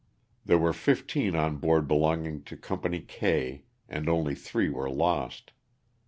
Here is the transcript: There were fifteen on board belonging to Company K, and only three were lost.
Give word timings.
There 0.43 0.57
were 0.57 0.73
fifteen 0.73 1.35
on 1.35 1.57
board 1.57 1.87
belonging 1.87 2.41
to 2.45 2.57
Company 2.57 3.01
K, 3.01 3.65
and 3.87 4.09
only 4.09 4.33
three 4.33 4.67
were 4.67 4.89
lost. 4.89 5.51